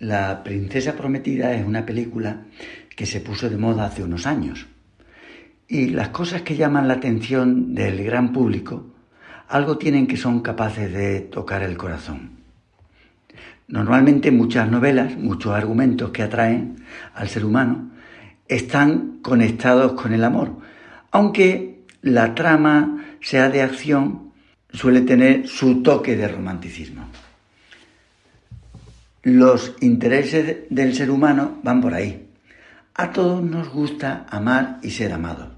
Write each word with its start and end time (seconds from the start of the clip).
La 0.00 0.44
Princesa 0.44 0.94
Prometida 0.94 1.52
es 1.54 1.66
una 1.66 1.84
película 1.84 2.42
que 2.94 3.04
se 3.04 3.20
puso 3.20 3.50
de 3.50 3.56
moda 3.56 3.86
hace 3.86 4.04
unos 4.04 4.28
años. 4.28 4.66
Y 5.66 5.88
las 5.88 6.10
cosas 6.10 6.42
que 6.42 6.54
llaman 6.54 6.86
la 6.86 6.94
atención 6.94 7.74
del 7.74 8.04
gran 8.04 8.32
público, 8.32 8.94
algo 9.48 9.76
tienen 9.76 10.06
que 10.06 10.16
son 10.16 10.40
capaces 10.40 10.92
de 10.92 11.22
tocar 11.22 11.64
el 11.64 11.76
corazón. 11.76 12.30
Normalmente 13.66 14.30
muchas 14.30 14.70
novelas, 14.70 15.16
muchos 15.16 15.52
argumentos 15.52 16.10
que 16.10 16.22
atraen 16.22 16.76
al 17.14 17.28
ser 17.28 17.44
humano, 17.44 17.90
están 18.46 19.18
conectados 19.20 19.94
con 19.94 20.12
el 20.12 20.22
amor, 20.22 20.58
aunque 21.10 21.80
la 22.02 22.36
trama 22.36 23.04
sea 23.20 23.50
de 23.50 23.62
acción, 23.62 24.32
suele 24.72 25.00
tener 25.00 25.48
su 25.48 25.82
toque 25.82 26.16
de 26.16 26.28
romanticismo. 26.28 27.08
Los 29.22 29.74
intereses 29.80 30.58
del 30.70 30.94
ser 30.94 31.10
humano 31.10 31.58
van 31.62 31.80
por 31.80 31.94
ahí. 31.94 32.28
A 32.94 33.12
todos 33.12 33.42
nos 33.42 33.68
gusta 33.68 34.26
amar 34.30 34.78
y 34.82 34.90
ser 34.90 35.12
amados. 35.12 35.48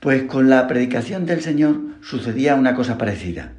Pues 0.00 0.24
con 0.24 0.50
la 0.50 0.66
predicación 0.66 1.24
del 1.26 1.40
Señor 1.40 1.80
sucedía 2.02 2.54
una 2.54 2.74
cosa 2.74 2.98
parecida. 2.98 3.52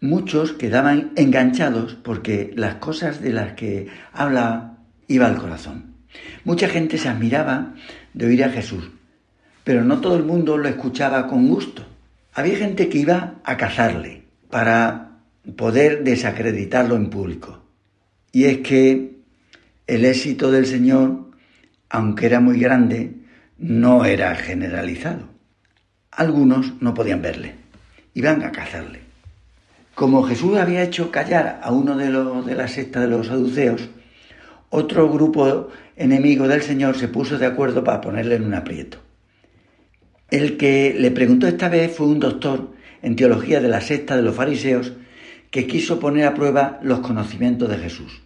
Muchos 0.00 0.52
quedaban 0.52 1.12
enganchados 1.16 1.94
porque 1.94 2.52
las 2.56 2.76
cosas 2.76 3.20
de 3.20 3.32
las 3.32 3.52
que 3.52 3.88
habla 4.12 4.78
iba 5.08 5.26
al 5.26 5.38
corazón. 5.38 5.94
Mucha 6.44 6.68
gente 6.68 6.98
se 6.98 7.08
admiraba 7.08 7.74
de 8.12 8.26
oír 8.26 8.44
a 8.44 8.50
Jesús, 8.50 8.90
pero 9.64 9.82
no 9.82 10.00
todo 10.00 10.16
el 10.16 10.24
mundo 10.24 10.58
lo 10.58 10.68
escuchaba 10.68 11.26
con 11.26 11.48
gusto. 11.48 11.84
Había 12.34 12.56
gente 12.56 12.88
que 12.88 12.98
iba 12.98 13.34
a 13.44 13.56
cazarle 13.56 14.24
para 14.50 15.03
poder 15.56 16.04
desacreditarlo 16.04 16.96
en 16.96 17.10
público. 17.10 17.62
Y 18.32 18.44
es 18.44 18.58
que 18.58 19.18
el 19.86 20.04
éxito 20.04 20.50
del 20.50 20.66
Señor, 20.66 21.30
aunque 21.90 22.26
era 22.26 22.40
muy 22.40 22.58
grande, 22.58 23.14
no 23.58 24.04
era 24.04 24.34
generalizado. 24.34 25.28
Algunos 26.10 26.80
no 26.80 26.94
podían 26.94 27.22
verle, 27.22 27.54
iban 28.14 28.42
a 28.42 28.52
cazarle. 28.52 29.00
Como 29.94 30.24
Jesús 30.24 30.58
había 30.58 30.82
hecho 30.82 31.10
callar 31.10 31.60
a 31.62 31.70
uno 31.70 31.96
de 31.96 32.10
los 32.10 32.44
de 32.46 32.54
la 32.54 32.66
secta 32.66 33.00
de 33.00 33.08
los 33.08 33.28
saduceos, 33.28 33.88
otro 34.70 35.08
grupo 35.08 35.68
enemigo 35.96 36.48
del 36.48 36.62
Señor 36.62 36.96
se 36.96 37.06
puso 37.06 37.38
de 37.38 37.46
acuerdo 37.46 37.84
para 37.84 38.00
ponerle 38.00 38.36
en 38.36 38.44
un 38.44 38.54
aprieto. 38.54 38.98
El 40.30 40.56
que 40.56 40.96
le 40.98 41.12
preguntó 41.12 41.46
esta 41.46 41.68
vez 41.68 41.94
fue 41.94 42.06
un 42.06 42.18
doctor 42.18 42.72
en 43.02 43.14
teología 43.14 43.60
de 43.60 43.68
la 43.68 43.80
secta 43.80 44.16
de 44.16 44.22
los 44.22 44.34
fariseos 44.34 44.94
que 45.54 45.68
quiso 45.68 46.00
poner 46.00 46.26
a 46.26 46.34
prueba 46.34 46.80
los 46.82 46.98
conocimientos 46.98 47.68
de 47.68 47.78
Jesús. 47.78 48.20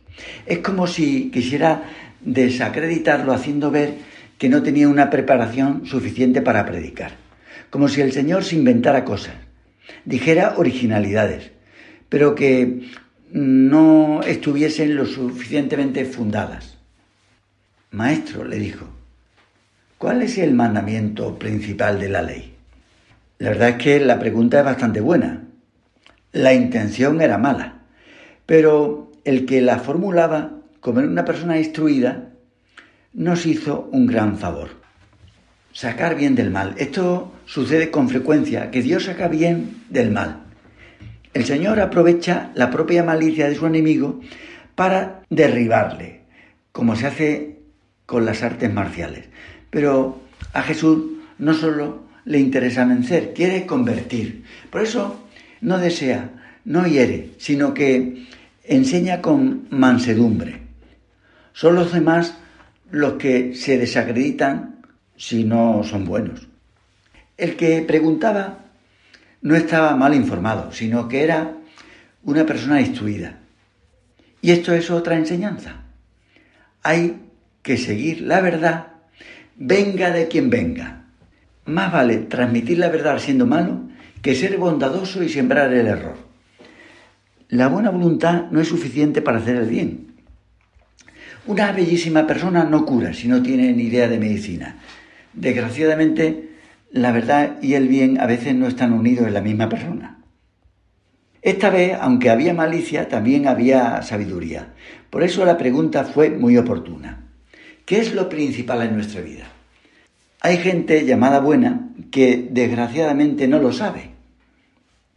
Es 0.47 0.61
como 0.61 0.87
si 0.87 1.31
quisiera 1.31 1.83
desacreditarlo 2.23 3.35
haciendo 3.35 3.71
ver 3.71 3.97
que 4.39 4.49
no 4.49 4.63
tenía 4.63 4.89
una 4.89 5.11
preparación 5.11 5.85
suficiente 5.85 6.41
para 6.41 6.65
predicar. 6.65 7.17
Como 7.69 7.89
si 7.89 8.01
el 8.01 8.13
Señor 8.13 8.45
se 8.45 8.57
inventara 8.57 9.05
cosas, 9.05 9.35
dijera 10.07 10.55
originalidades, 10.57 11.51
pero 12.09 12.35
que 12.35 12.89
no 13.31 14.23
estuviesen 14.23 14.97
lo 14.97 15.05
suficientemente 15.05 16.07
fundadas. 16.07 16.79
Maestro, 17.91 18.43
le 18.43 18.57
dijo, 18.57 18.89
¿cuál 19.99 20.23
es 20.23 20.39
el 20.39 20.55
mandamiento 20.55 21.39
principal 21.39 22.01
de 22.01 22.09
la 22.09 22.23
ley? 22.23 22.55
La 23.37 23.51
verdad 23.51 23.69
es 23.69 23.77
que 23.77 24.01
la 24.01 24.19
pregunta 24.19 24.61
es 24.61 24.65
bastante 24.65 25.03
buena. 25.03 25.38
La 26.33 26.53
intención 26.53 27.21
era 27.21 27.39
mala, 27.39 27.83
pero 28.45 29.11
el 29.25 29.47
que 29.47 29.63
la 29.63 29.79
formulaba, 29.79 30.53
como 30.81 31.01
una 31.01 31.25
persona 31.25 31.59
instruida, 31.59 32.31
nos 33.15 33.47
hizo 33.47 33.89
un 33.93 34.07
gran 34.07 34.37
favor. 34.37 34.69
Sacar 35.73 36.17
bien 36.17 36.35
del 36.35 36.51
mal. 36.51 36.75
Esto 36.77 37.33
sucede 37.47 37.91
con 37.91 38.09
frecuencia, 38.09 38.71
que 38.71 38.83
Dios 38.83 39.05
saca 39.05 39.29
bien 39.29 39.83
del 39.89 40.11
mal. 40.11 40.45
El 41.33 41.45
Señor 41.45 41.81
aprovecha 41.81 42.51
la 42.55 42.71
propia 42.71 43.05
malicia 43.05 43.49
de 43.49 43.55
su 43.55 43.67
enemigo 43.67 44.21
para 44.75 45.23
derribarle, 45.31 46.23
como 46.73 46.95
se 46.95 47.07
hace 47.07 47.59
con 48.07 48.27
las 48.27 48.43
artes 48.43 48.73
marciales. 48.73 49.25
Pero 49.71 50.21
a 50.53 50.63
Jesús 50.63 51.05
no 51.39 51.55
solo 51.55 52.03
le 52.25 52.39
interesa 52.39 52.85
vencer, 52.85 53.33
quiere 53.35 53.67
convertir. 53.67 54.45
Por 54.71 54.83
eso 54.83 55.28
no 55.61 55.79
desea, 55.79 56.31
no 56.65 56.87
hiere, 56.87 57.31
sino 57.39 57.75
que 57.75 58.27
enseña 58.65 59.21
con 59.21 59.67
mansedumbre. 59.71 60.61
Son 61.53 61.75
los 61.75 61.93
demás 61.93 62.35
los 62.91 63.15
que 63.15 63.55
se 63.55 63.79
desacreditan 63.79 64.77
si 65.17 65.45
no 65.45 65.83
son 65.83 66.05
buenos. 66.05 66.47
El 67.37 67.57
que 67.57 67.83
preguntaba 67.83 68.59
no 69.43 69.55
estaba 69.55 69.97
mal 69.97 70.15
informado, 70.15 70.73
sino 70.73 71.09
que 71.09 71.23
era 71.23 71.55
una 72.25 72.45
persona 72.45 72.81
instruida. 72.81 73.39
Y 74.41 74.53
esto 74.53 74.73
es 74.73 74.91
otra 74.91 75.17
enseñanza. 75.17 75.83
Hay 76.83 77.21
que 77.63 77.77
seguir 77.77 78.23
la 78.23 78.41
verdad, 78.41 78.89
venga 79.57 80.11
de 80.11 80.29
quien 80.29 80.51
venga. 80.51 81.05
Más 81.65 81.93
vale 81.93 82.19
transmitir 82.19 82.79
la 82.79 82.89
verdad 82.89 83.19
siendo 83.19 83.47
malo 83.47 83.88
que 84.23 84.35
ser 84.35 84.57
bondadoso 84.59 85.23
y 85.23 85.29
sembrar 85.29 85.73
el 85.73 85.87
error. 85.87 86.17
La 87.49 87.69
buena 87.69 87.91
voluntad 87.91 88.51
no 88.51 88.61
es 88.61 88.69
suficiente 88.69 89.23
para 89.23 89.39
hacer 89.39 89.57
el 89.57 89.69
bien. 89.69 90.09
Una 91.47 91.73
bellísima 91.73 92.27
persona 92.27 92.65
no 92.65 92.85
cura 92.85 93.15
si 93.15 93.27
no 93.27 93.43
tiene 93.43 93.73
ni 93.73 93.85
idea 93.85 94.09
de 94.09 94.19
medicina. 94.19 94.77
Desgraciadamente, 95.33 96.51
la 96.91 97.13
verdad 97.13 97.57
y 97.63 97.75
el 97.75 97.89
bien 97.89 98.21
a 98.21 98.27
veces 98.27 98.55
no 98.55 98.67
están 98.67 98.93
unidos 98.93 99.27
en 99.27 99.35
la 99.35 99.41
misma 99.41 99.69
persona. 99.69 100.19
Esta 101.41 101.71
vez, 101.71 101.97
aunque 102.01 102.31
había 102.31 102.53
malicia, 102.53 103.09
también 103.09 103.47
había 103.47 104.03
sabiduría. 104.03 104.75
Por 105.09 105.23
eso 105.23 105.45
la 105.45 105.57
pregunta 105.57 106.05
fue 106.05 106.31
muy 106.31 106.59
oportuna. 106.59 107.25
¿Qué 107.87 108.01
es 108.01 108.13
lo 108.13 108.29
principal 108.29 108.83
en 108.83 108.95
nuestra 108.95 109.23
vida? 109.23 109.47
Hay 110.41 110.59
gente 110.59 111.05
llamada 111.05 111.41
buena 111.41 111.91
que 112.11 112.49
desgraciadamente 112.51 113.49
no 113.49 113.59
lo 113.59 113.73
sabe. 113.73 114.11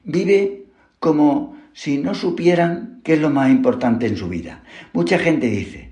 Vive 0.04 0.66
como 1.00 1.58
si 1.74 1.98
no 1.98 2.16
supieran 2.16 3.02
qué 3.04 3.14
es 3.14 3.20
lo 3.22 3.30
más 3.30 3.50
importante 3.50 4.08
en 4.08 4.18
su 4.18 4.30
vida. 4.30 4.64
Mucha 4.94 5.20
gente 5.20 5.48
dice, 5.48 5.92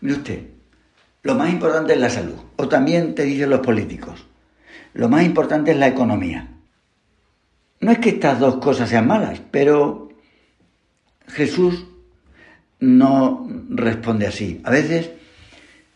mire 0.00 0.16
usted, 0.16 0.40
lo 1.22 1.34
más 1.34 1.50
importante 1.50 1.94
es 1.94 2.00
la 2.00 2.10
salud. 2.10 2.36
O 2.56 2.68
también 2.68 3.14
te 3.14 3.24
dicen 3.24 3.50
los 3.50 3.60
políticos, 3.60 4.26
lo 4.92 5.08
más 5.08 5.24
importante 5.24 5.72
es 5.72 5.78
la 5.78 5.88
economía. 5.88 6.48
No 7.80 7.90
es 7.90 7.98
que 7.98 8.10
estas 8.10 8.38
dos 8.38 8.56
cosas 8.56 8.88
sean 8.88 9.06
malas, 9.06 9.42
pero 9.50 10.08
Jesús 11.28 11.86
no 12.80 13.48
responde 13.68 14.26
así. 14.26 14.60
A 14.64 14.70
veces 14.70 15.10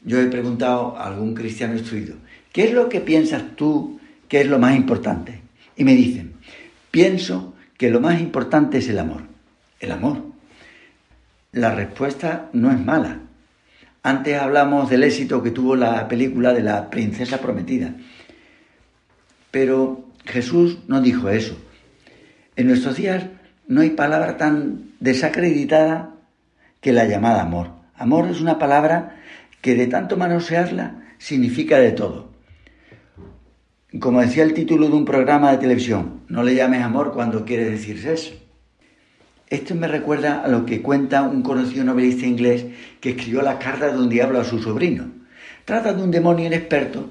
yo 0.02 0.20
he 0.20 0.26
preguntado 0.26 0.96
a 0.96 1.06
algún 1.06 1.34
cristiano 1.34 1.74
instruido, 1.74 2.16
¿qué 2.58 2.64
es 2.64 2.72
lo 2.72 2.88
que 2.88 3.00
piensas 3.00 3.54
tú 3.54 4.00
que 4.26 4.40
es 4.40 4.48
lo 4.48 4.58
más 4.58 4.74
importante? 4.74 5.42
Y 5.76 5.84
me 5.84 5.94
dicen, 5.94 6.32
pienso 6.90 7.54
que 7.76 7.88
lo 7.88 8.00
más 8.00 8.20
importante 8.20 8.78
es 8.78 8.88
el 8.88 8.98
amor. 8.98 9.22
El 9.78 9.92
amor. 9.92 10.24
La 11.52 11.72
respuesta 11.72 12.50
no 12.52 12.72
es 12.72 12.84
mala. 12.84 13.20
Antes 14.02 14.36
hablamos 14.40 14.90
del 14.90 15.04
éxito 15.04 15.40
que 15.40 15.52
tuvo 15.52 15.76
la 15.76 16.08
película 16.08 16.52
de 16.52 16.62
la 16.62 16.90
princesa 16.90 17.38
prometida. 17.38 17.94
Pero 19.52 20.06
Jesús 20.24 20.78
no 20.88 21.00
dijo 21.00 21.28
eso. 21.28 21.56
En 22.56 22.66
nuestros 22.66 22.96
días 22.96 23.26
no 23.68 23.82
hay 23.82 23.90
palabra 23.90 24.36
tan 24.36 24.94
desacreditada 24.98 26.10
que 26.80 26.92
la 26.92 27.04
llamada 27.04 27.40
amor. 27.40 27.70
Amor 27.94 28.28
es 28.28 28.40
una 28.40 28.58
palabra 28.58 29.20
que 29.60 29.76
de 29.76 29.86
tanto 29.86 30.16
manosearla 30.16 31.04
significa 31.18 31.78
de 31.78 31.92
todo. 31.92 32.36
Como 34.00 34.20
decía 34.20 34.44
el 34.44 34.54
título 34.54 34.88
de 34.88 34.94
un 34.94 35.04
programa 35.04 35.50
de 35.50 35.58
televisión, 35.58 36.20
no 36.28 36.42
le 36.42 36.54
llames 36.54 36.82
amor 36.82 37.12
cuando 37.12 37.44
quieres 37.44 37.70
decir 37.70 38.06
eso. 38.06 38.34
Esto 39.48 39.74
me 39.74 39.88
recuerda 39.88 40.44
a 40.44 40.48
lo 40.48 40.66
que 40.66 40.82
cuenta 40.82 41.22
un 41.22 41.42
conocido 41.42 41.84
novelista 41.84 42.26
inglés 42.26 42.66
que 43.00 43.10
escribió 43.10 43.42
las 43.42 43.56
cartas 43.56 43.94
de 43.94 43.98
un 43.98 44.08
diablo 44.08 44.40
a 44.40 44.44
su 44.44 44.58
sobrino. 44.58 45.10
Trata 45.64 45.94
de 45.94 46.02
un 46.02 46.10
demonio 46.10 46.46
inexperto 46.46 47.08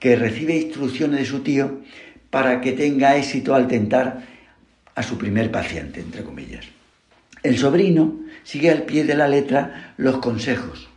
que 0.00 0.16
recibe 0.16 0.56
instrucciones 0.56 1.20
de 1.20 1.26
su 1.26 1.40
tío 1.40 1.82
para 2.30 2.60
que 2.60 2.72
tenga 2.72 3.16
éxito 3.16 3.54
al 3.54 3.68
tentar 3.68 4.22
a 4.94 5.02
su 5.02 5.18
primer 5.18 5.50
paciente, 5.50 6.00
entre 6.00 6.24
comillas. 6.24 6.64
El 7.42 7.58
sobrino 7.58 8.20
sigue 8.42 8.70
al 8.70 8.84
pie 8.84 9.04
de 9.04 9.14
la 9.14 9.28
letra 9.28 9.94
los 9.98 10.18
consejos, 10.18 10.88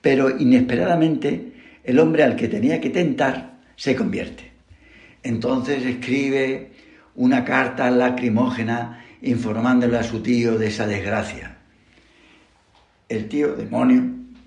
pero 0.00 0.38
inesperadamente 0.38 1.52
el 1.84 1.98
hombre 1.98 2.22
al 2.22 2.36
que 2.36 2.48
tenía 2.48 2.80
que 2.80 2.90
tentar 2.90 3.58
se 3.74 3.96
convierte. 3.96 4.51
Entonces 5.22 5.84
escribe 5.84 6.72
una 7.14 7.44
carta 7.44 7.90
lacrimógena 7.90 9.04
informándole 9.22 9.98
a 9.98 10.02
su 10.02 10.20
tío 10.20 10.58
de 10.58 10.68
esa 10.68 10.86
desgracia. 10.86 11.58
El 13.08 13.28
tío, 13.28 13.54
demonio, 13.54 14.04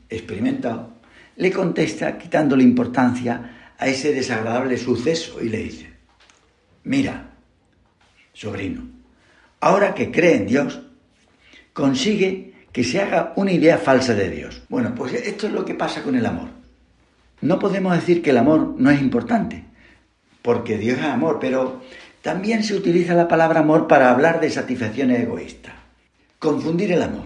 experimentado, 0.09 0.95
le 1.37 1.51
contesta 1.51 2.17
quitándole 2.17 2.63
importancia 2.63 3.73
a 3.77 3.87
ese 3.87 4.13
desagradable 4.13 4.77
suceso 4.77 5.41
y 5.41 5.49
le 5.49 5.57
dice, 5.59 5.93
mira, 6.83 7.31
sobrino, 8.33 8.83
ahora 9.59 9.93
que 9.93 10.11
cree 10.11 10.35
en 10.35 10.47
Dios, 10.47 10.81
consigue 11.73 12.53
que 12.71 12.83
se 12.83 13.01
haga 13.01 13.33
una 13.35 13.51
idea 13.51 13.77
falsa 13.77 14.13
de 14.13 14.29
Dios. 14.29 14.63
Bueno, 14.69 14.93
pues 14.95 15.13
esto 15.13 15.47
es 15.47 15.53
lo 15.53 15.63
que 15.63 15.75
pasa 15.75 16.03
con 16.03 16.15
el 16.15 16.25
amor. 16.25 16.49
No 17.41 17.59
podemos 17.59 17.93
decir 17.93 18.21
que 18.21 18.31
el 18.31 18.37
amor 18.37 18.75
no 18.77 18.89
es 18.89 19.01
importante, 19.01 19.65
porque 20.45 20.77
Dios 20.77 20.99
es 20.99 21.05
amor, 21.05 21.39
pero 21.41 21.81
también 22.21 22.63
se 22.63 22.75
utiliza 22.75 23.15
la 23.15 23.27
palabra 23.27 23.61
amor 23.61 23.87
para 23.87 24.11
hablar 24.11 24.39
de 24.39 24.51
satisfacciones 24.51 25.19
egoístas. 25.19 25.73
Confundir 26.37 26.91
el 26.91 27.01
amor. 27.01 27.25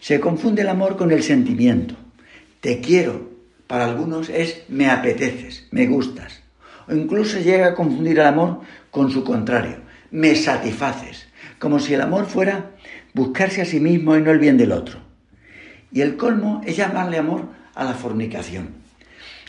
Se 0.00 0.18
confunde 0.18 0.62
el 0.62 0.68
amor 0.68 0.96
con 0.96 1.12
el 1.12 1.22
sentimiento. 1.22 1.94
Te 2.60 2.80
quiero, 2.80 3.30
para 3.68 3.84
algunos 3.84 4.28
es 4.28 4.64
me 4.66 4.90
apeteces, 4.90 5.68
me 5.70 5.86
gustas. 5.86 6.42
O 6.88 6.94
incluso 6.94 7.38
llega 7.38 7.68
a 7.68 7.74
confundir 7.76 8.18
el 8.18 8.26
amor 8.26 8.62
con 8.90 9.12
su 9.12 9.22
contrario, 9.22 9.76
me 10.10 10.34
satisfaces, 10.34 11.28
como 11.60 11.78
si 11.78 11.94
el 11.94 12.00
amor 12.00 12.26
fuera 12.26 12.72
buscarse 13.14 13.62
a 13.62 13.66
sí 13.66 13.78
mismo 13.78 14.16
y 14.16 14.20
no 14.20 14.32
el 14.32 14.40
bien 14.40 14.56
del 14.56 14.72
otro. 14.72 14.98
Y 15.92 16.00
el 16.00 16.16
colmo 16.16 16.60
es 16.66 16.76
llamarle 16.76 17.18
amor 17.18 17.50
a 17.76 17.84
la 17.84 17.94
fornicación. 17.94 18.77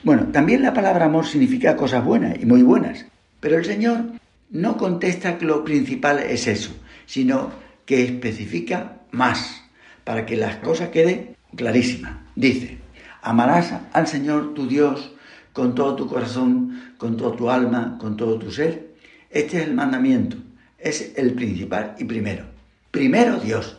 Bueno, 0.04 0.28
también 0.32 0.62
la 0.62 0.74
palabra 0.74 1.06
amor 1.06 1.26
significa 1.26 1.76
cosas 1.76 2.06
buenas 2.06 2.38
y 2.40 2.46
muy 2.46 2.64
buenas, 2.64 3.06
pero 3.42 3.58
el 3.58 3.66
Señor 3.66 4.06
no 4.50 4.78
contesta 4.78 5.38
que 5.38 5.46
lo 5.46 5.64
principal 5.66 6.20
es 6.20 6.48
eso, 6.48 6.72
sino 7.06 7.52
que 7.86 8.04
especifica 8.06 9.02
más, 9.12 9.62
para 10.06 10.26
que 10.26 10.38
las 10.38 10.56
cosas 10.58 10.90
queden 10.90 11.36
clarísimas. 11.56 12.14
Dice, 12.36 12.78
amarás 13.22 13.74
al 13.92 14.08
Señor 14.08 14.54
tu 14.54 14.68
Dios 14.68 15.12
con 15.52 15.76
todo 15.76 15.96
tu 15.96 16.08
corazón, 16.08 16.94
con 16.98 17.18
toda 17.18 17.36
tu 17.36 17.50
alma, 17.50 17.98
con 18.00 18.16
todo 18.16 18.40
tu 18.40 18.52
ser. 18.52 18.94
Este 19.30 19.58
es 19.58 19.68
el 19.68 19.74
mandamiento, 19.74 20.38
es 20.78 21.14
el 21.18 21.34
principal 21.34 21.96
y 22.00 22.06
primero. 22.06 22.46
Primero 22.92 23.38
Dios. 23.38 23.78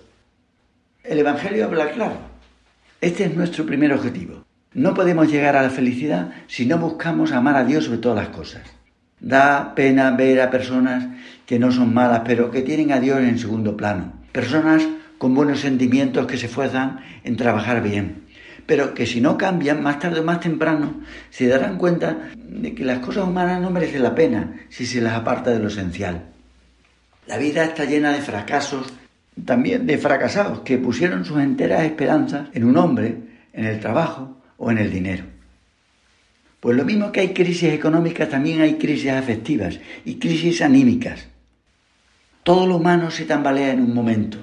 El 1.03 1.19
Evangelio 1.19 1.65
habla 1.65 1.91
claro. 1.93 2.19
Este 3.01 3.25
es 3.25 3.35
nuestro 3.35 3.65
primer 3.65 3.93
objetivo. 3.93 4.30
No 4.73 4.95
podemos 4.95 5.29
llegar 5.29 5.57
a 5.57 5.63
la 5.63 5.71
felicidad 5.71 6.31
si 6.47 6.65
no 6.65 6.79
buscamos 6.79 7.33
amar 7.33 7.57
a 7.57 7.65
Dios 7.65 7.87
sobre 7.87 7.99
todas 7.99 8.25
las 8.25 8.29
cosas. 8.29 8.63
Da 9.19 9.75
pena 9.75 10.13
ver 10.13 10.41
a 10.41 10.51
personas 10.51 11.09
que 11.45 11.59
no 11.59 11.73
son 11.73 11.93
malas, 11.93 12.23
pero 12.25 12.53
que 12.53 12.63
tienen 12.63 12.93
a 12.93 13.01
Dios 13.01 13.19
en 13.19 13.37
segundo 13.37 13.77
plano. 13.77 14.13
Personas 14.31 14.87
con 15.19 15.35
buenos 15.35 15.59
sentimientos 15.61 16.25
que 16.27 16.39
se 16.39 16.47
esfuerzan 16.47 17.01
en 17.25 17.37
trabajar 17.37 17.83
bien, 17.83 18.23
pero 18.65 18.95
que 18.95 19.07
si 19.07 19.21
no 19.21 19.37
cambian, 19.37 19.83
más 19.83 19.99
tarde 19.99 20.21
o 20.21 20.25
más 20.25 20.39
temprano, 20.39 21.01
se 21.31 21.49
darán 21.49 21.77
cuenta 21.77 22.31
de 22.37 22.73
que 22.73 22.85
las 22.85 23.01
cosas 23.01 23.25
humanas 23.25 23.61
no 23.61 23.71
merecen 23.71 24.05
la 24.05 24.15
pena 24.15 24.55
si 24.69 24.87
se 24.87 25.01
las 25.01 25.15
aparta 25.15 25.51
de 25.51 25.59
lo 25.59 25.67
esencial. 25.67 26.27
La 27.27 27.39
vida 27.39 27.65
está 27.65 27.87
llena 27.87 28.13
de 28.13 28.21
fracasos, 28.21 28.93
también 29.45 29.85
de 29.89 29.99
fracasados 29.99 30.61
que 30.61 30.79
pusieron 30.79 31.25
sus 31.25 31.41
enteras 31.41 31.83
esperanzas 31.83 32.49
en 32.53 32.65
un 32.65 32.77
hombre, 32.77 33.17
en 33.53 33.65
el 33.65 33.81
trabajo 33.81 34.40
o 34.61 34.71
en 34.71 34.79
el 34.79 34.93
dinero. 34.93 35.25
Pues 36.61 36.77
lo 36.77 36.85
mismo 36.85 37.11
que 37.11 37.21
hay 37.21 37.29
crisis 37.33 37.73
económicas, 37.73 38.29
también 38.29 38.61
hay 38.61 38.75
crisis 38.75 39.11
afectivas 39.11 39.81
y 40.05 40.17
crisis 40.17 40.61
anímicas. 40.61 41.27
Todo 42.43 42.67
lo 42.67 42.77
humano 42.77 43.11
se 43.11 43.25
tambalea 43.25 43.73
en 43.73 43.81
un 43.81 43.95
momento. 43.95 44.39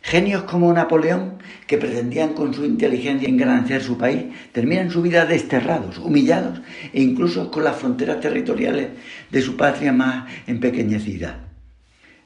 Genios 0.00 0.44
como 0.44 0.72
Napoleón, 0.72 1.38
que 1.66 1.76
pretendían 1.76 2.34
con 2.34 2.54
su 2.54 2.64
inteligencia 2.64 3.28
engrandecer 3.28 3.82
su 3.82 3.98
país, 3.98 4.26
terminan 4.52 4.92
su 4.92 5.02
vida 5.02 5.26
desterrados, 5.26 5.98
humillados 5.98 6.60
e 6.92 7.02
incluso 7.02 7.50
con 7.50 7.64
las 7.64 7.76
fronteras 7.76 8.20
territoriales 8.20 8.90
de 9.28 9.42
su 9.42 9.56
patria 9.56 9.92
más 9.92 10.30
empequeñecidas. 10.46 11.34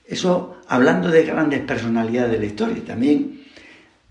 Eso 0.06 0.58
hablando 0.69 1.08
de 1.08 1.25
grandes 1.25 1.61
personalidades 1.61 2.32
de 2.32 2.38
la 2.38 2.46
historia. 2.46 2.84
También 2.87 3.40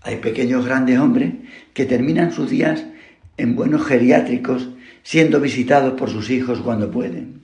hay 0.02 0.16
pequeños 0.16 0.66
grandes 0.66 0.98
hombres 0.98 1.32
que 1.72 1.84
terminan 1.84 2.32
sus 2.32 2.50
días 2.50 2.84
en 3.36 3.56
buenos 3.56 3.86
geriátricos 3.86 4.68
siendo 5.02 5.40
visitados 5.40 5.94
por 5.94 6.10
sus 6.10 6.30
hijos 6.30 6.60
cuando 6.60 6.90
pueden. 6.90 7.42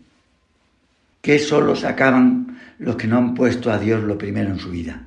Que 1.20 1.38
solos 1.38 1.85
acaban 1.85 2.58
los 2.79 2.96
que 2.96 3.06
no 3.06 3.19
han 3.19 3.35
puesto 3.35 3.70
a 3.70 3.79
Dios 3.79 4.02
lo 4.02 4.17
primero 4.17 4.50
en 4.50 4.58
su 4.58 4.70
vida. 4.70 5.02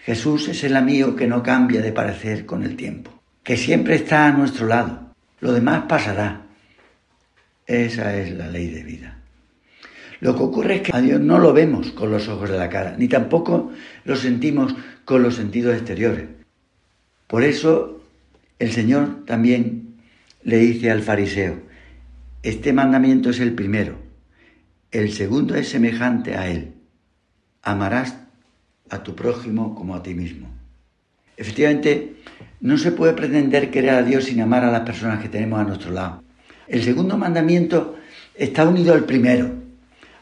Jesús 0.00 0.48
es 0.48 0.64
el 0.64 0.76
amigo 0.76 1.14
que 1.14 1.26
no 1.26 1.42
cambia 1.42 1.80
de 1.80 1.92
parecer 1.92 2.46
con 2.46 2.62
el 2.62 2.76
tiempo, 2.76 3.12
que 3.42 3.56
siempre 3.56 3.94
está 3.94 4.26
a 4.26 4.32
nuestro 4.32 4.66
lado. 4.66 5.12
Lo 5.40 5.52
demás 5.52 5.84
pasará. 5.88 6.42
Esa 7.66 8.16
es 8.16 8.32
la 8.32 8.48
ley 8.48 8.68
de 8.68 8.82
vida. 8.82 9.18
Lo 10.20 10.34
que 10.34 10.42
ocurre 10.42 10.76
es 10.76 10.82
que 10.82 10.96
a 10.96 11.00
Dios 11.00 11.20
no 11.20 11.38
lo 11.38 11.52
vemos 11.52 11.92
con 11.92 12.10
los 12.10 12.26
ojos 12.28 12.50
de 12.50 12.58
la 12.58 12.68
cara, 12.68 12.96
ni 12.98 13.06
tampoco 13.06 13.70
lo 14.04 14.16
sentimos 14.16 14.74
con 15.04 15.22
los 15.22 15.36
sentidos 15.36 15.76
exteriores. 15.76 16.26
Por 17.26 17.44
eso 17.44 18.00
el 18.58 18.72
Señor 18.72 19.24
también 19.26 19.87
le 20.42 20.58
dice 20.58 20.90
al 20.90 21.02
fariseo, 21.02 21.60
este 22.42 22.72
mandamiento 22.72 23.30
es 23.30 23.40
el 23.40 23.54
primero, 23.54 23.96
el 24.90 25.12
segundo 25.12 25.54
es 25.54 25.68
semejante 25.68 26.36
a 26.36 26.48
él, 26.48 26.74
amarás 27.62 28.16
a 28.90 29.02
tu 29.02 29.14
prójimo 29.14 29.74
como 29.74 29.94
a 29.94 30.02
ti 30.02 30.14
mismo. 30.14 30.48
Efectivamente, 31.36 32.16
no 32.60 32.78
se 32.78 32.92
puede 32.92 33.12
pretender 33.12 33.70
querer 33.70 33.90
a 33.90 34.02
Dios 34.02 34.24
sin 34.24 34.40
amar 34.40 34.64
a 34.64 34.72
las 34.72 34.80
personas 34.82 35.20
que 35.20 35.28
tenemos 35.28 35.60
a 35.60 35.64
nuestro 35.64 35.92
lado. 35.92 36.22
El 36.66 36.82
segundo 36.82 37.16
mandamiento 37.16 37.96
está 38.34 38.66
unido 38.66 38.94
al 38.94 39.04
primero. 39.04 39.52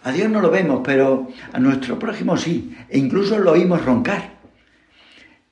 A 0.03 0.13
Dios 0.13 0.31
no 0.31 0.41
lo 0.41 0.51
vemos, 0.51 0.83
pero 0.85 1.29
a 1.53 1.59
nuestro 1.59 1.99
prójimo 1.99 2.37
sí, 2.37 2.77
e 2.89 2.99
incluso 2.99 3.39
lo 3.39 3.53
oímos 3.53 3.85
roncar. 3.85 4.36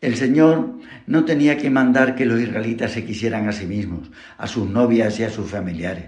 El 0.04 0.16
Señor 0.16 0.80
no 1.06 1.24
tenía 1.24 1.56
que 1.56 1.70
mandar 1.70 2.14
que 2.14 2.26
los 2.26 2.38
israelitas 2.38 2.92
se 2.92 3.06
quisieran 3.06 3.48
a 3.48 3.52
sí 3.52 3.64
mismos, 3.64 4.10
a 4.36 4.46
sus 4.46 4.68
novias 4.68 5.18
y 5.18 5.24
a 5.24 5.30
sus 5.30 5.50
familiares. 5.50 6.04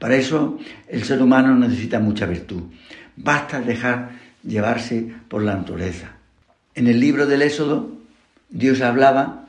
Para 0.00 0.16
eso 0.16 0.58
el 0.88 1.04
ser 1.04 1.22
humano 1.22 1.54
necesita 1.54 2.00
mucha 2.00 2.26
virtud. 2.26 2.64
Basta 3.16 3.60
dejar 3.60 4.10
llevarse 4.42 5.14
por 5.28 5.44
la 5.44 5.54
naturaleza. 5.54 6.16
En 6.74 6.88
el 6.88 6.98
libro 6.98 7.28
del 7.28 7.42
Éxodo, 7.42 8.00
Dios 8.48 8.80
hablaba 8.80 9.46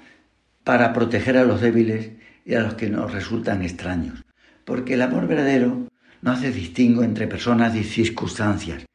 para 0.64 0.94
proteger 0.94 1.36
a 1.40 1.44
los 1.44 1.60
débiles 1.60 2.12
y 2.46 2.54
a 2.54 2.60
los 2.60 2.76
que 2.76 2.88
nos 2.88 3.12
resultan 3.12 3.64
extraños, 3.64 4.24
porque 4.64 4.94
el 4.94 5.02
amor 5.02 5.28
verdadero 5.28 5.88
no 6.22 6.32
hace 6.32 6.52
distingo 6.52 7.02
entre 7.02 7.26
personas 7.26 7.76
y 7.76 7.84
circunstancias. 7.84 8.86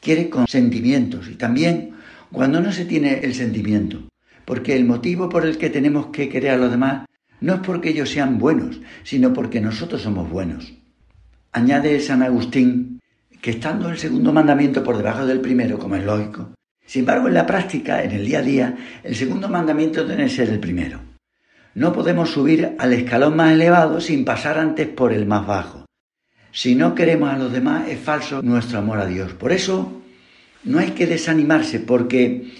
Quiere 0.00 0.30
con 0.30 0.46
sentimientos 0.46 1.26
y 1.28 1.34
también 1.34 1.94
cuando 2.30 2.60
no 2.60 2.70
se 2.70 2.84
tiene 2.84 3.18
el 3.24 3.34
sentimiento, 3.34 4.04
porque 4.48 4.74
el 4.74 4.86
motivo 4.86 5.28
por 5.28 5.44
el 5.44 5.58
que 5.58 5.68
tenemos 5.68 6.06
que 6.06 6.30
querer 6.30 6.52
a 6.52 6.56
los 6.56 6.70
demás 6.70 7.04
no 7.42 7.56
es 7.56 7.60
porque 7.60 7.90
ellos 7.90 8.08
sean 8.08 8.38
buenos, 8.38 8.80
sino 9.02 9.34
porque 9.34 9.60
nosotros 9.60 10.00
somos 10.00 10.30
buenos. 10.30 10.72
Añade 11.52 12.00
San 12.00 12.22
Agustín 12.22 12.98
que 13.42 13.50
estando 13.50 13.90
el 13.90 13.98
segundo 13.98 14.32
mandamiento 14.32 14.82
por 14.82 14.96
debajo 14.96 15.26
del 15.26 15.42
primero, 15.42 15.78
como 15.78 15.96
es 15.96 16.04
lógico, 16.04 16.54
sin 16.86 17.00
embargo, 17.00 17.28
en 17.28 17.34
la 17.34 17.44
práctica, 17.44 18.02
en 18.02 18.12
el 18.12 18.24
día 18.24 18.38
a 18.38 18.42
día, 18.42 18.76
el 19.04 19.14
segundo 19.14 19.50
mandamiento 19.50 20.06
debe 20.06 20.30
ser 20.30 20.48
el 20.48 20.60
primero. 20.60 20.98
No 21.74 21.92
podemos 21.92 22.30
subir 22.30 22.74
al 22.78 22.94
escalón 22.94 23.36
más 23.36 23.52
elevado 23.52 24.00
sin 24.00 24.24
pasar 24.24 24.56
antes 24.56 24.88
por 24.88 25.12
el 25.12 25.26
más 25.26 25.46
bajo. 25.46 25.84
Si 26.52 26.74
no 26.74 26.94
queremos 26.94 27.28
a 27.28 27.36
los 27.36 27.52
demás, 27.52 27.86
es 27.86 28.00
falso 28.00 28.40
nuestro 28.40 28.78
amor 28.78 28.98
a 28.98 29.06
Dios. 29.06 29.34
Por 29.34 29.52
eso, 29.52 30.00
no 30.64 30.78
hay 30.78 30.92
que 30.92 31.06
desanimarse, 31.06 31.80
porque 31.80 32.50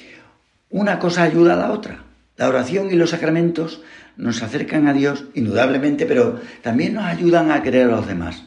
una 0.71 0.99
cosa 0.99 1.23
ayuda 1.23 1.55
a 1.55 1.57
la 1.57 1.73
otra. 1.73 2.05
La 2.37 2.49
oración 2.49 2.93
y 2.93 2.95
los 2.95 3.11
sacramentos 3.11 3.83
nos 4.17 4.43
acercan 4.43 4.87
a 4.87 4.93
Dios, 4.93 5.25
indudablemente, 5.35 6.07
pero 6.07 6.41
también 6.63 6.95
nos 6.95 7.05
ayudan 7.05 7.51
a 7.51 7.63
querer 7.63 7.87
a 7.87 7.97
los 7.97 8.07
demás. 8.07 8.45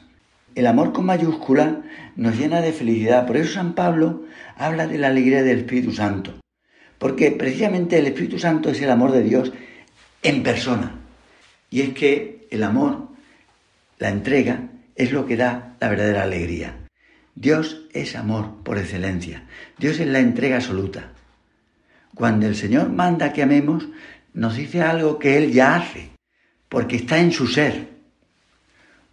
El 0.54 0.68
amor 0.68 0.92
con 0.94 1.06
mayúscula 1.06 1.82
nos 2.16 2.38
llena 2.38 2.62
de 2.62 2.74
felicidad. 2.74 3.26
Por 3.26 3.38
eso 3.38 3.54
San 3.54 3.74
Pablo 3.74 4.26
habla 4.56 4.88
de 4.88 4.98
la 4.98 5.08
alegría 5.08 5.44
del 5.44 5.60
Espíritu 5.60 5.92
Santo. 5.94 6.34
Porque 7.00 7.32
precisamente 7.32 7.98
el 7.98 8.08
Espíritu 8.08 8.38
Santo 8.38 8.70
es 8.70 8.82
el 8.82 8.92
amor 8.92 9.12
de 9.12 9.24
Dios 9.24 9.52
en 10.22 10.44
persona. 10.44 11.00
Y 11.70 11.82
es 11.82 11.90
que 11.94 12.48
el 12.52 12.64
amor, 12.64 13.08
la 13.98 14.10
entrega, 14.10 14.70
es 14.96 15.12
lo 15.12 15.26
que 15.26 15.38
da 15.38 15.78
la 15.80 15.90
verdadera 15.90 16.24
alegría. 16.24 16.78
Dios 17.34 17.86
es 17.94 18.16
amor 18.16 18.62
por 18.64 18.78
excelencia. 18.78 19.46
Dios 19.78 20.00
es 20.00 20.08
la 20.08 20.20
entrega 20.20 20.58
absoluta. 20.58 21.14
Cuando 22.16 22.48
el 22.48 22.56
Señor 22.56 22.90
manda 22.90 23.34
que 23.34 23.44
amemos, 23.44 23.88
nos 24.34 24.56
dice 24.56 24.82
algo 24.82 25.20
que 25.20 25.38
Él 25.38 25.52
ya 25.52 25.76
hace, 25.76 26.10
porque 26.70 26.98
está 26.98 27.20
en 27.20 27.32
su 27.32 27.48
ser. 27.48 27.90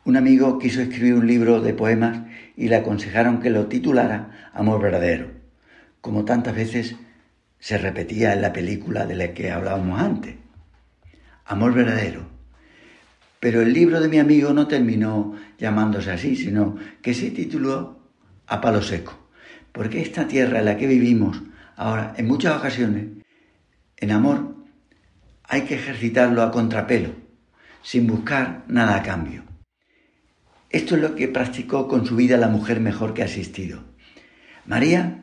Un 0.05 0.17
amigo 0.17 0.59
quiso 0.59 0.81
escribir 0.81 1.15
un 1.15 1.27
libro 1.27 1.61
de 1.61 1.75
poemas 1.75 2.27
y 2.57 2.69
le 2.69 2.77
aconsejaron 2.77 3.41
que 3.41 3.51
lo 3.51 3.67
titulara 3.67 4.51
Amor 4.53 4.81
verdadero, 4.81 5.31
como 6.01 6.25
tantas 6.25 6.55
veces 6.55 6.97
se 7.59 7.79
repetía 7.79 8.33
en 8.33 8.43
la 8.43 8.53
película 8.53 9.07
de 9.07 9.17
la 9.17 9.35
que 9.35 9.51
hablábamos 9.51 10.01
antes. 10.01 10.37
amor 11.45 11.75
verdadero. 11.75 12.27
Pero 13.41 13.63
el 13.63 13.73
libro 13.73 14.01
de 14.01 14.09
mi 14.09 14.19
amigo 14.19 14.53
no 14.53 14.67
terminó 14.67 15.37
llamándose 15.59 16.11
así, 16.11 16.37
sino 16.37 16.77
que 17.03 17.15
se 17.15 17.31
tituló 17.31 18.01
A 18.47 18.61
palo 18.61 18.83
seco. 18.83 19.29
Porque 19.73 20.01
esta 20.01 20.27
tierra 20.27 20.59
en 20.59 20.65
la 20.65 20.77
que 20.77 20.87
vivimos 20.87 21.43
ahora, 21.79 22.13
en 22.17 22.27
muchas 22.27 22.59
ocasiones, 22.59 23.07
en 23.97 24.11
amor, 24.11 24.57
hay 25.45 25.63
que 25.63 25.77
ejercitarlo 25.77 26.43
a 26.43 26.51
contrapelo, 26.51 27.11
sin 27.83 28.07
buscar 28.07 28.65
nada 28.67 28.97
a 28.97 29.03
cambio. 29.03 29.45
Esto 30.71 30.97
es 30.97 31.01
lo 31.01 31.15
que 31.15 31.29
practicó 31.29 31.89
con 31.89 32.05
su 32.05 32.17
vida 32.17 32.37
la 32.37 32.49
mujer 32.49 32.81
mejor 32.81 33.15
que 33.15 33.23
ha 33.23 33.27
asistido. 33.27 33.85
María 34.67 35.23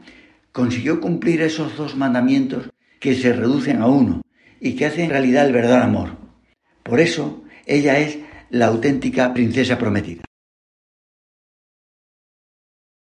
consiguió 0.51 1.01
cumplir 1.01 1.41
esos 1.41 1.77
dos 1.77 1.95
mandamientos 1.95 2.71
que 2.99 3.15
se 3.15 3.33
reducen 3.33 3.81
a 3.81 3.87
uno 3.87 4.21
y 4.59 4.75
que 4.75 4.85
hacen 4.85 5.09
realidad 5.09 5.45
el 5.45 5.53
verdadero 5.53 5.83
amor. 5.83 6.17
Por 6.81 7.01
eso 7.01 7.43
ella 7.65 7.99
es 7.99 8.17
la 8.49 8.67
auténtica 8.67 9.33
princesa 9.33 9.77
prometida. 9.77 10.23